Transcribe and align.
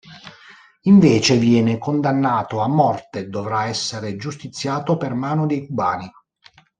Invece, 0.85 1.37
viene 1.37 1.77
condannato 1.77 2.61
a 2.61 2.67
morte 2.67 3.19
e 3.19 3.27
dovrà 3.27 3.65
essere 3.67 4.15
giustiziato 4.15 4.97
per 4.97 5.13
mano 5.13 5.45
dei 5.45 5.67
cubani. 5.67 6.09